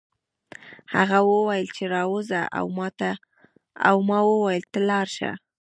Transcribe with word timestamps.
هغه 0.95 1.19
وویل 1.31 1.67
چې 1.77 1.83
راوځه 1.95 2.41
او 3.87 3.95
ما 4.07 4.19
وویل 4.31 4.63
ته 4.73 4.79
لاړ 4.89 5.07
شه 5.17 5.31